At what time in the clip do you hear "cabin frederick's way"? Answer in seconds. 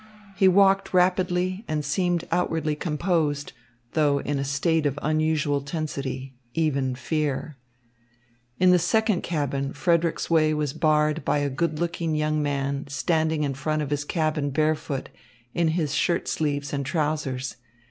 9.21-10.55